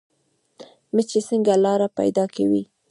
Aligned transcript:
مچۍ 0.93 1.21
څنګه 1.29 1.53
لاره 1.63 1.87
پیدا 1.99 2.23
کوي؟ 2.35 2.63